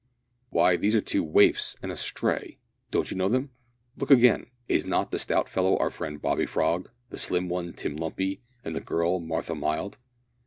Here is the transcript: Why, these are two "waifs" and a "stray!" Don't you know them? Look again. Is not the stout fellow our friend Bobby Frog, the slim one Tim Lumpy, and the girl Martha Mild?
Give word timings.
Why, 0.49 0.77
these 0.77 0.95
are 0.95 0.99
two 1.01 1.23
"waifs" 1.23 1.77
and 1.83 1.91
a 1.91 1.95
"stray!" 1.95 2.57
Don't 2.89 3.11
you 3.11 3.17
know 3.17 3.29
them? 3.29 3.51
Look 3.95 4.09
again. 4.09 4.47
Is 4.67 4.83
not 4.83 5.11
the 5.11 5.19
stout 5.19 5.47
fellow 5.47 5.77
our 5.77 5.91
friend 5.91 6.19
Bobby 6.19 6.47
Frog, 6.47 6.89
the 7.11 7.19
slim 7.19 7.49
one 7.49 7.73
Tim 7.73 7.95
Lumpy, 7.95 8.41
and 8.63 8.73
the 8.73 8.81
girl 8.81 9.19
Martha 9.19 9.53
Mild? 9.53 9.99